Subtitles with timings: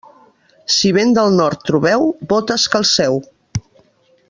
[0.75, 3.21] Si vent de nord trobeu, botes calceu.